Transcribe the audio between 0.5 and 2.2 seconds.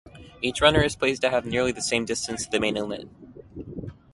runner is placed to have nearly the same